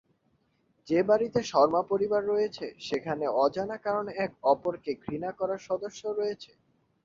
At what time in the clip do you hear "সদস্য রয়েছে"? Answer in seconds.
5.69-6.51